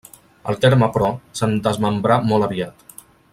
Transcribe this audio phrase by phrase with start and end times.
[0.53, 2.89] El terme, però, se'n desmembrà molt aviat.